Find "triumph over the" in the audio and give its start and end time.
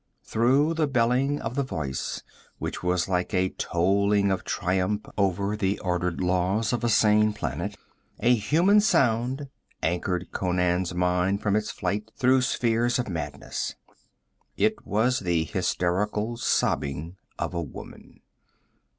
4.43-5.77